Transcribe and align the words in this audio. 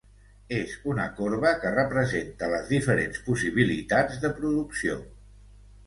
És 0.59 0.71
una 0.93 1.05
corba 1.19 1.51
que 1.65 1.75
representa 1.75 2.51
les 2.55 2.73
diferents 2.73 3.23
possibilitats 3.31 4.23
de 4.27 4.37
producció. 4.43 5.03